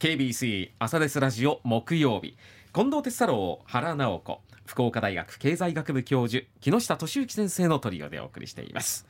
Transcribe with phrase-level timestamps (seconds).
[0.00, 2.34] KBC 朝ですラジオ木曜日。
[2.72, 9.06] 近藤哲太郎原直子福岡大学経済学部教授木下俊之先生のトリオでお送りしています。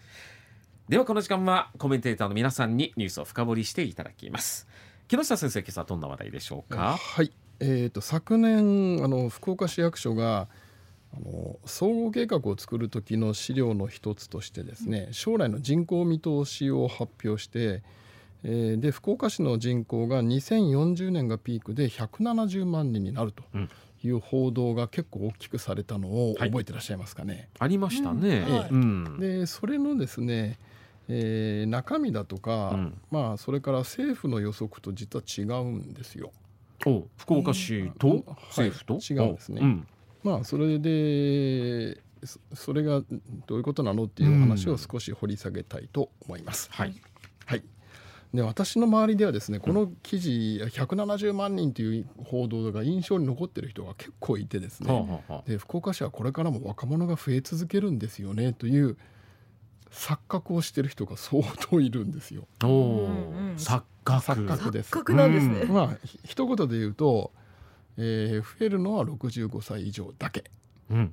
[0.88, 4.66] ではこの時間はコメンテーターの皆さんにニュースを深掘りしていただきます。
[5.06, 6.96] 木下先生今朝どんな話題でしょうか？
[6.98, 7.30] はい。
[7.60, 10.48] えーと、昨年あの福岡市役所が
[11.14, 17.84] あの総合計画を作る時の資料の一つとしてですね将来の人口見通しを発表して、
[18.42, 23.42] えー、で福岡市の人口が2040年がピークで170万人になると
[24.02, 27.34] いう報道が結構大きくされたのを覚えてらっしゃいますかね。
[27.34, 28.68] はい、ありましたね。
[28.70, 30.58] うん、でそれのですね
[31.12, 36.30] えー、中身だとか、うん、まあそれから政府の予測と実は違うんですよ。
[36.86, 39.60] お福岡市と政府と、はい、違うんですね。
[39.60, 39.86] うん、
[40.22, 42.00] まあそれで
[42.54, 43.02] それが
[43.46, 46.68] どういうことなのっていう話を少し掘り下げたいと思います。
[46.70, 47.09] はい、はい
[48.34, 58.96] で私の周りではですねこの記事170万人という報道が印象に残っている人が結構いてですね、で福岡市はこれからも若者が増え続けるんですよねという
[59.90, 62.46] 錯覚をしてる人が相当いるんですよ。
[62.62, 63.08] おお、
[63.56, 64.32] 錯覚。
[64.32, 64.90] 錯覚です。
[64.90, 65.64] 錯覚なんですね。
[65.64, 67.32] まあ一言で言うと、
[67.96, 70.44] えー、増えるのは65歳以上だけ。
[70.90, 71.12] うん、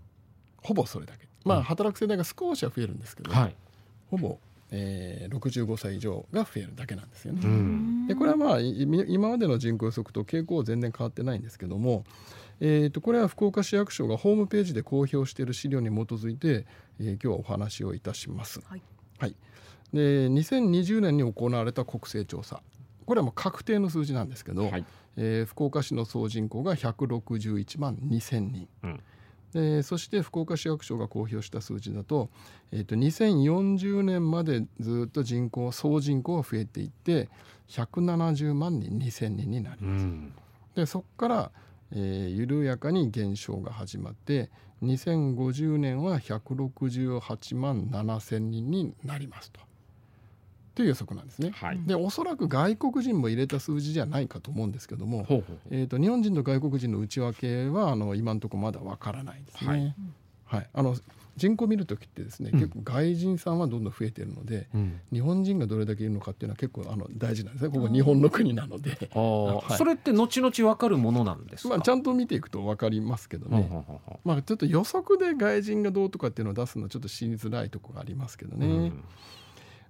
[0.62, 1.28] ほぼそれだけ。
[1.44, 3.56] まあ働く世代が少しは増えるんですけど、はい、
[4.12, 4.40] ほぼ、
[4.72, 7.42] えー、65歳以上が増えるだけなんですよね。
[7.44, 12.04] うん、でこれはまあ今までの人口予測と傾向は全然変わってないんですけども。
[12.60, 16.66] えー、とこれは福岡市役所がホームページで公表している資料に基づいて、
[17.00, 18.62] えー、今日はお話をいたします。
[18.66, 18.82] はい、
[19.20, 19.36] はい、
[19.94, 22.64] で2020年に行われた国勢調査
[23.06, 29.00] これはもう確定の数字なんですけど、はい、えー、福岡市の総人口が161万2000人、うん、
[29.53, 32.30] でそして福岡市役所が公表した数字だと,、
[32.72, 37.30] えー、と2040年までずっと人口総人口が増えていって
[37.70, 40.04] 170万人2000人になります。
[40.04, 40.34] うん、
[40.76, 41.52] でそこから
[41.92, 44.50] えー、緩やかに減少が始まって
[44.84, 49.67] 2050年は168万7,000人になりますと。
[50.77, 55.26] という予測なんですね、はい、でおそらく外国人も入れた数字じゃないかと思うんですけども
[55.71, 59.95] えーと、日本人と外国人の内訳はあの今のところまだわからないですね。
[60.45, 60.95] はい、はい、あの
[61.36, 67.71] 人口見る時ってですね、結構外人さんはどんどん増えているので、うん、日本人がどれだけいるのかっていうのは結構あの大事なんですね。
[67.71, 73.70] ここ日本の国なので、 はい、それって後々分かるものなんですまあ、ちゃんと見ていくと分かりますけどね、
[74.23, 78.67] まあ、ちょっと予測で外人がどうとかっていうのを出すのはちょっとしづらいところがありますけどね。
[78.67, 79.04] うん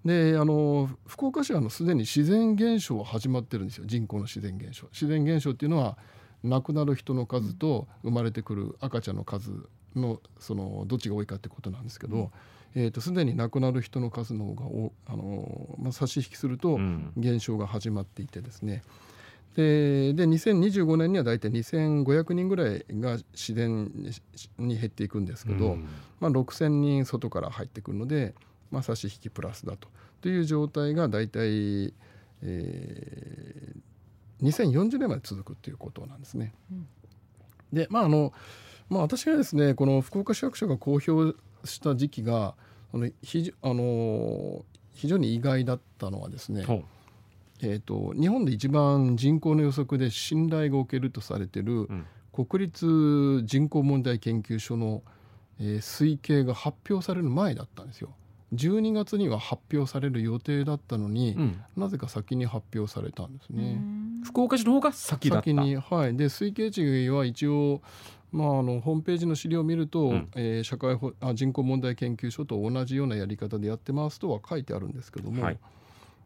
[0.08, 3.84] であの福岡市はすでに自然現象は始まってるんですよ。
[3.86, 4.88] 人口の自然現象。
[4.88, 5.98] 自然現象っていうのは
[6.44, 9.52] 亡くなる人の数と生まれてくる赤ちゃんの数
[9.96, 12.32] のそのどっちが多いかってことなんですけど、
[12.76, 16.80] えー、とすでに亡くなる人の数の方がおあの、まあ、差し引きすると
[17.18, 18.84] 減少が始まっていてですね、
[19.56, 23.92] でで2025年には大体2500人ぐらいが自然
[24.58, 25.78] に減っていくんですけど、
[26.20, 28.36] まあ、6000人外から入ってくるので、
[28.72, 29.88] まあ、差し引きプラスだと
[30.22, 31.94] という状態が大体、
[32.42, 36.54] えー、2040年まで続くということなんですね。
[37.72, 38.34] でまああの
[38.90, 42.56] まあ、私がですねこの福岡市役所が公表した時期が
[42.94, 44.64] あの非あの
[44.94, 46.64] 非常に意外だったのはですね、
[47.62, 51.88] えーと、日本で一番人口の予測で信頼がおけるとされてる、
[52.32, 55.04] 国立人口問題研究所の、
[55.60, 58.10] えー、推計が発表される前だったんですよ。
[58.54, 63.82] 12月には発表される予定だったのに、うん、なぜか先に発表されたんですね。
[64.24, 65.46] 福岡市の方が先だった。
[65.46, 66.16] 先にはい。
[66.16, 67.82] で推計値は一応
[68.32, 75.60] まあ、あのホームページの資料を見ると、うん、えー、社会あ人口問題研究所と同じようなやり方でやってますとは書いてあるんですけども、はい、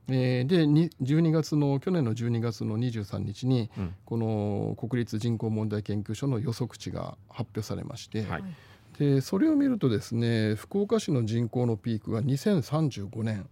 [0.09, 8.43] えー、で12月の去年の12月の23日に、うん、この国立人口問題研究所の予測値が発表されまして、はい、
[8.97, 13.47] でそれを見るとですね福岡市の人口のピークが2035年。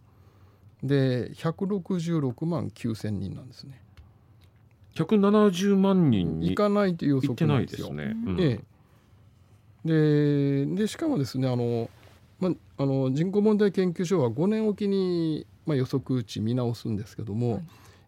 [0.83, 3.81] で166万9千人なんですね。
[4.95, 7.93] 170万人にいかないという予測なんですよ。
[7.93, 8.15] ね。
[8.25, 8.59] うん、え
[9.85, 11.89] え、ででしかもですねあの、
[12.39, 17.63] ま、あの人口問題研究所は5年おきに、まあ、予測値見直すんですけども、はい、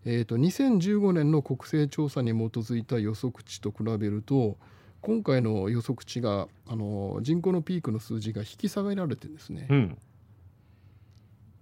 [0.05, 4.57] えーと、2015年の国勢調査に基づいた予測値と比べると
[5.01, 9.97] 今回の予測値があの人口のピークの数字が引き下げられてですね、うん。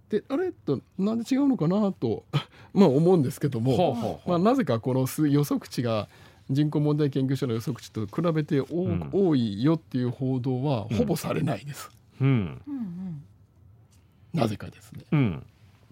[0.10, 0.52] であれ？
[0.52, 2.26] となんで違うのかなと
[2.74, 6.10] まあ思うんですけども、まあ、なぜかこの予測値が
[6.50, 8.68] 人口問題研究所の予測値と比べて多,、
[9.12, 11.90] 多いよっていう報道はほぼされないです。
[12.20, 12.62] うん、
[14.34, 15.06] なぜかですね。
[15.12, 15.44] うん。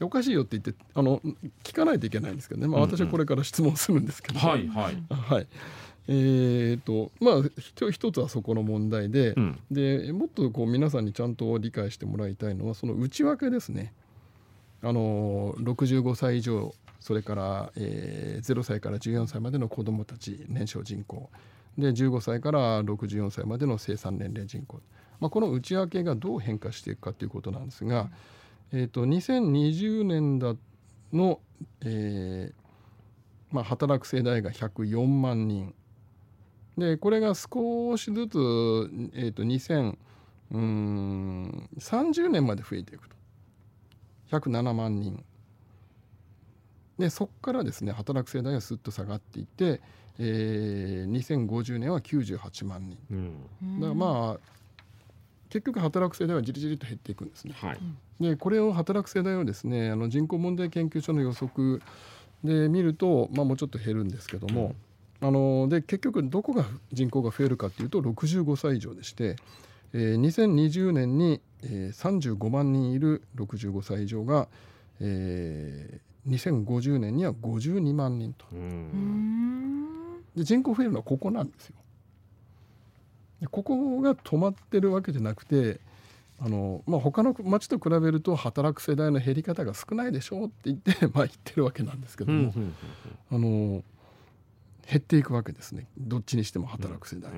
[0.02, 1.22] おかしいよって言ってあの
[1.64, 5.48] 聞かないといけないんですけどね、まあ、私はこれから質問するんですけど、はいはい、 はい、
[6.10, 13.94] えーとまあ、一つはそこの問題でうん、でもっとこう皆さんにちゃんと理解してもらいたいのはその内訳ですね。
[14.82, 21.30] あの65歳以上それから、えー、0歳から14歳までの子どもたち年少人口。
[21.78, 24.82] で15歳から64歳までの生産年齢人口、
[25.20, 28.10] まあ、この内訳がどう変化していくかということなんですが、
[28.74, 30.56] えーと、2020年だ
[31.14, 31.40] の、
[31.82, 32.54] えー
[33.52, 35.74] まあ、働く世代が104万人
[36.78, 38.38] でこれが少しずつ、
[39.14, 43.18] えーと、2030年まで増えていくと。
[44.32, 45.24] 107万人。
[46.98, 49.82] でそこからですね働く世代はすっと下がっていって、
[50.18, 54.40] えー、2050年は98万人、うん、だからまあ
[55.50, 57.54] 結局働く世代はじりじりと減っていくんですね。
[57.56, 57.80] はい、
[58.20, 61.82] でこれを働く世代をですねあの人口問題研究所の予測
[62.44, 64.76] で見ると、まあ、もうちょっと減るんですけども、うん、
[65.20, 69.36] あので結局どこが人口が増えるかっていうと65歳以上でして、
[69.94, 74.48] えー、2020年に、えー、35万人いる65歳以上が、
[75.02, 76.32] えー、
[76.66, 78.46] 2050年には52万人と。
[80.36, 81.76] で人口増えるのはここなんですよ。
[83.50, 85.80] ここが止まってるわけじゃなくて
[86.40, 92.54] あの、まあ、他の町と比べると働く世代の減り方が少ないでしょうって言って まあ言ってるわけなんですけども、
[93.32, 93.84] あの
[94.90, 95.88] 減っていくわけですね。
[95.98, 97.32] どっちにしても働く世代。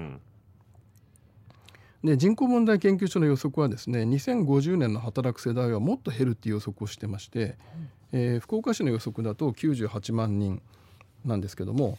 [2.03, 7.57] で人口問題研究所の予測はですね2050年の働く世代はもっと減るっていう予測をしてまして、
[8.13, 10.61] えー、福岡市の予測だと98万人
[11.25, 11.97] なんですけども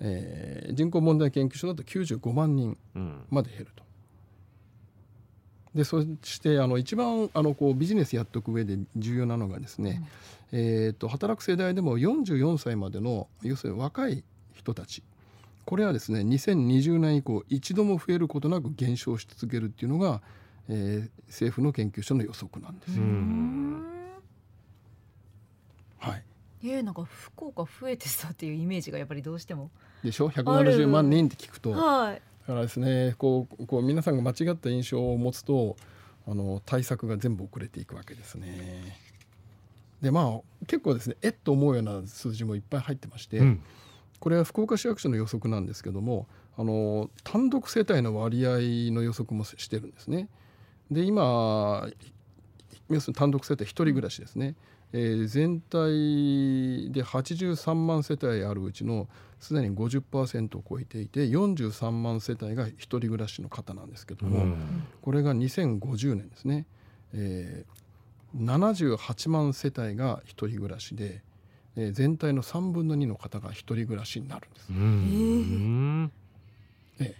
[0.00, 2.76] えー、人口問題研究所だと95万人
[3.30, 3.84] まで減ると。
[5.74, 10.02] でそしてあの一番あのこうビジネスやっておく上で重要なのがですね、
[10.52, 14.22] うん、えーと、働く世代でも44歳までの要するに若い
[14.54, 15.02] 人たち。
[15.64, 20.20] これはですね2020年以降一度も増えることなく減少し続けるっていうのが、
[20.68, 22.98] えー、政府の研究所の予測なんです。
[25.98, 26.24] はい。
[26.66, 29.70] えー、なんか福岡増えてたっていうイメージがやっぱりどうしても
[30.02, 35.76] でしょ？170万人って聞くと、はい、だからですねこうこう皆さんが間違った印象を持つと
[36.26, 38.98] あの対策が全部遅れていくわけですね。
[40.00, 43.62] でまあ結構ですねえっと思うような数字もいっぱい入ってまして、うん、
[44.24, 46.26] これは福岡市役所の予測なんですけども
[46.56, 48.52] あの単独世帯の割合
[48.90, 50.30] の予測もしてるんですね。
[50.90, 51.86] で今
[52.88, 54.54] 要するに単独世帯一人暮らしですね。
[54.94, 59.08] えー、全体で83万世帯あるうちの
[59.40, 66.64] すでに50%を超えていて43万世帯が1人暮らしの方なんですけども、うん、これが2050年ですね、
[67.12, 71.22] えー、78万世帯が1人暮らしで、
[71.76, 74.66] えー、全体の3分の2の方が1人暮らしになるんです。
[74.70, 76.12] うん。
[77.00, 77.14] え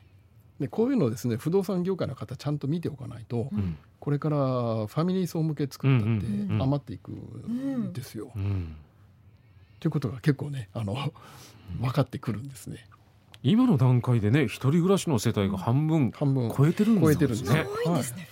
[0.58, 8.32] ー、でこういうのをですね不動産業界の方ちゃんと見ておかないと、うん、これからファミリー層向け作ったって余っていくんですよ。
[9.80, 10.96] ということが結構ねあの
[11.80, 12.86] 分かってくるんですね。
[13.42, 17.66] 今の段階でね一人暮らしの世帯が半分超えてるんですね。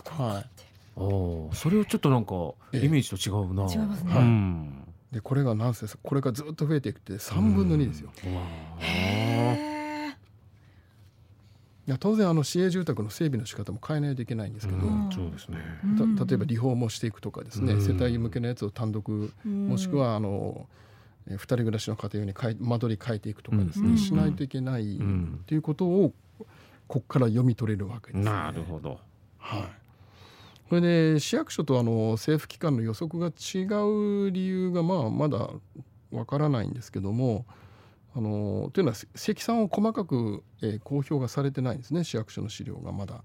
[0.07, 0.63] はい。
[0.95, 2.35] おそれをちょっとなんか
[2.73, 3.71] イメージと違うな。
[3.71, 4.13] 違いますね。
[4.15, 4.81] うん、
[5.12, 8.11] でこれがなんせこれがずっと増えていくって三分の二ですよ。
[11.98, 14.81] 当然あの市営住宅の整備の仕方も変えないといけないんですけど、
[15.13, 15.58] そうですね、
[15.98, 20.69] 例えばリフォームをしていくとかですね、世帯向けのやつを単独、もしくはあの
[21.29, 24.98] 2人暮らしの家庭に間取り変えていくとかですね、しないといけない
[25.46, 26.13] ということを
[26.87, 29.01] ここから読み取れるわけです、ね、なるほど、
[29.39, 29.63] はい、
[30.69, 35.51] これで市役所とあの政府機関の予測が違う理由がまあまだ
[36.11, 37.45] わからないんですけども
[38.15, 43.23] あのというのは積算を細かく、えー、公表がされてないんですね市役所の資料がまだ。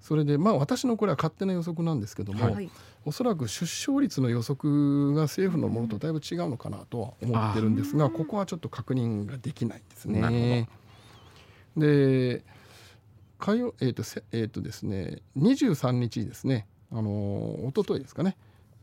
[0.00, 2.68] それでまあ私のこれは勝手な予測なんですけども、はい、
[3.04, 10.68] おそらく出生率の予測が政府のものとだいぶ違うのかなとは思ってるんですがここはちょっと確認ができないんですね。
[11.76, 12.44] で
[13.42, 16.68] 火曜えっ、ー、とえっ、ー、とですね23日ですね。
[16.92, 18.36] あの一昨日ですかね。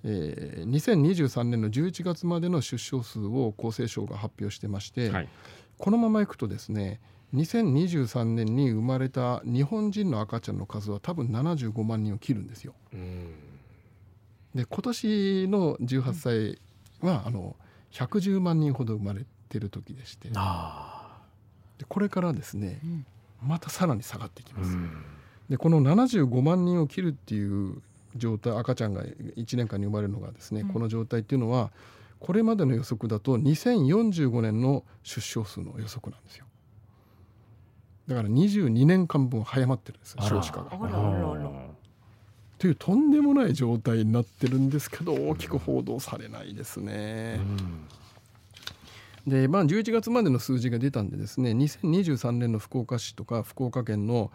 [0.03, 5.29] えー、2023年の11月までの出生数を厚生省が発表してまして、はい、
[5.77, 6.99] このままいくとですね
[7.33, 12.73] 2023年に生まれた日本人の赤ちゃんの数は多分75万人を切るんですよ。
[14.53, 16.59] で今年の18歳
[17.01, 17.55] は、あの
[17.91, 20.29] 110万人ほど生まれてる時でして。
[20.29, 22.81] でこれからですね、
[23.43, 24.77] またさらに下がってきます。
[25.49, 27.81] でこの75万人を切るっていう
[28.15, 31.71] 状態赤ちゃんが1年間に生まれるのがですね、うん、この状態っていうのは
[32.19, 36.45] これまでの予測だと2045年の出生数の予測なんですよ
[38.07, 40.71] だから22年間分早まってるんです少子化が。
[42.57, 47.39] というとんでもない状態になってるんですけど大きく報道されないですね。
[47.39, 47.87] うん、
[49.27, 54.31] でまあ、11月までの数字が出たんでですね2023年の福岡市とか福岡県の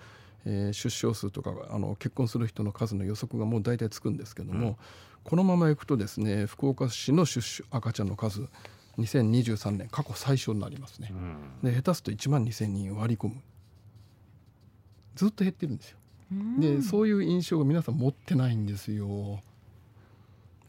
[0.46, 4.76] えー、出生数とかあの結婚する人の数の予測がもう大体つくんですけども、うん、
[5.24, 8.46] このままいくとですね福岡市の出生赤ちゃんの数
[8.98, 13.40] 2023年過去最小になりますね、うん、で下手すと1万2,000人割り込む。
[15.16, 15.98] ずっと減ってるんですよ、
[16.32, 19.40] うん、でそういう印象が皆さん持ってないんですよ。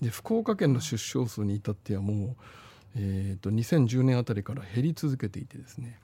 [0.01, 2.36] で福岡県の出生数に至ってはもう、
[2.96, 6.00] えーと、2010年あたりから減り続けていてですね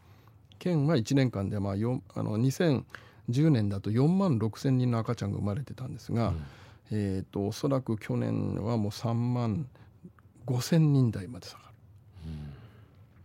[0.59, 2.83] 県は1年間でまああの2000
[3.29, 6.45] 10年だと4万6千人の赤ちゃんが生まれてたんですが、うん、
[6.91, 9.67] えーと、おそらく去年はもう3万
[10.45, 11.71] 5千人台まで下がる。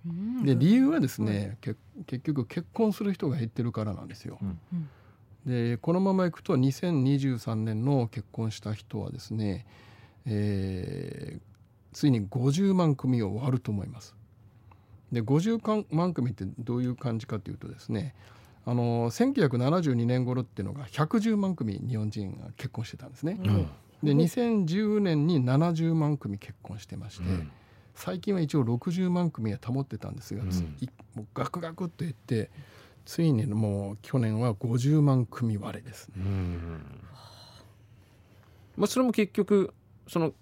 [0.06, 1.70] うん、で理由はですね、う
[2.00, 4.38] ん、結局結婚する人が減ってるからなんですよ。
[5.44, 9.66] でこのままいくと2023年の結婚した人はですね、
[10.26, 11.40] えー、
[11.96, 14.14] ついに50万組を割ると思います。
[15.10, 18.14] で50万組ってどういう感じかというとですね
[18.66, 23.38] あの1972年頃っていうのが110万組日本人が結婚してたんですね。
[23.42, 23.70] うん、
[24.02, 27.50] で2010年に70万組結婚してまして、うん、
[27.94, 32.50] 最近は一応60万組は保ってたんですが、うん、もうガクガクっといって
[33.06, 36.16] ついにもう去年は50万組割れですね。
[38.76, 39.72] まあ、それも結局
[40.06, 40.34] その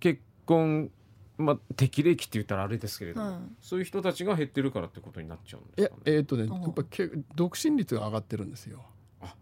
[0.00, 0.90] 結婚
[1.38, 8.84] まあ、適齢期って言ったらあれですけれども、そういう人たちが減ってるからってことになっちゃうんですか、ね、えっ、ー、とねやっぱけ独身率が上がってるんですよ。
[9.22, 9.34] あ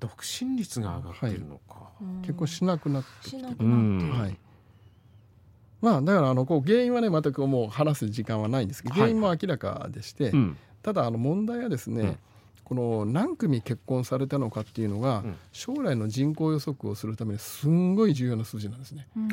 [0.00, 1.90] 独身率が上がってるのか、は
[2.22, 4.38] い、結構しなくなってきてはい。
[5.80, 12.18] まあだからあのこう原因はねまたこうもう話す時間はないんですけど原因も明らかでして、はいうん、ただあの問題はですね、うん
[12.64, 19.06] この何組結婚されたのかっていうのが、将来の人口予測をするためにすんごい重要な数字なんですね。
[19.16, 19.28] うん、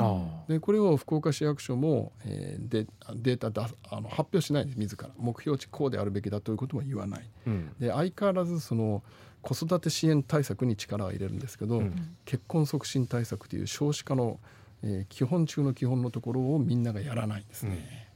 [0.48, 5.08] でこれを福岡市役所も、えー、デデータだあの発表しないんです自ら。
[5.16, 7.30] 目標値こうであるべきだということも言わない。
[7.46, 9.02] うん、で相変わらずその
[9.40, 14.38] 子育て支援対策に力を入れるんですけど、うん、結婚促進対策という少子化の、
[14.82, 18.08] えー、基本中の基本のところをみんながやらないんですね。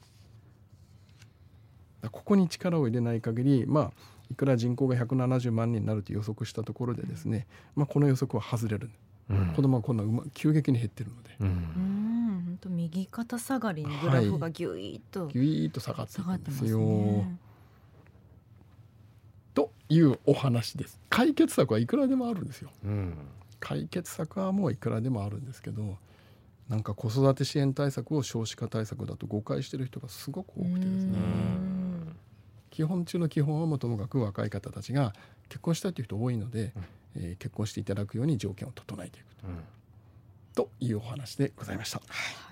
[2.13, 8.91] ここに力を入れない限りまあいくら人口が170万人になると予測したところでですね、まあ、この予測は外れる、
[9.31, 10.05] うん、子供はこんな
[10.35, 11.37] 急激に減ってるので。
[11.41, 12.17] うん
[12.57, 16.79] 本当右肩下がりにグラフがぎゅいっと、はい、ぎゅいっと下がってるんですよ。
[16.79, 17.39] ね、
[19.53, 20.99] というお話です。
[21.11, 22.71] 解決策はいくらでもあるんですよ。
[22.83, 23.15] うん、
[23.61, 25.99] 解決策はもういくらでもあるんですけど
[26.69, 31.19] なんか子育て支援対策を少子化対策だと誤解してる人がすごく多くてですね。
[32.71, 35.15] 基本中の基本はもともかく若い方たちが
[35.49, 36.85] 結婚したいという人多いので、うん、
[37.17, 39.27] えー、結婚していただくように条件を整えていく
[40.55, 41.99] と,、というお話でございました。
[41.99, 42.46] はい